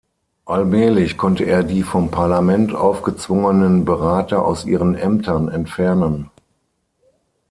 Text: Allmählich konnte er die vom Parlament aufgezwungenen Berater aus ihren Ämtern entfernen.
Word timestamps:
Allmählich 0.45 1.15
konnte 1.15 1.43
er 1.43 1.63
die 1.63 1.83
vom 1.83 2.09
Parlament 2.09 2.73
aufgezwungenen 2.73 3.85
Berater 3.85 4.43
aus 4.43 4.65
ihren 4.65 4.95
Ämtern 4.95 5.47
entfernen. 5.47 6.31